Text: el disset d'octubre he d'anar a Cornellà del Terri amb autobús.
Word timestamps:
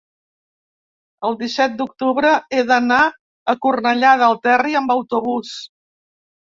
el 1.29 1.37
disset 1.41 1.75
d'octubre 1.83 2.33
he 2.59 2.65
d'anar 2.73 2.99
a 3.55 3.59
Cornellà 3.67 4.19
del 4.27 4.43
Terri 4.51 4.79
amb 4.85 4.97
autobús. 5.01 5.59